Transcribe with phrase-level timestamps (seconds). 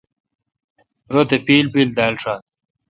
[1.13, 2.41] رت اے° پیل پیل دال۔ شات۔